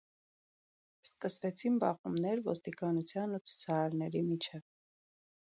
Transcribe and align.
Սկսվեցին 1.09 1.75
բախումներ 1.83 2.41
ոստիկանության 2.49 3.37
ու 3.41 3.43
ցուցարարների 3.51 4.25
միջև։ 4.33 4.67